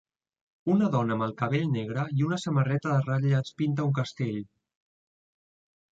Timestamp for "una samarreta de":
2.29-3.05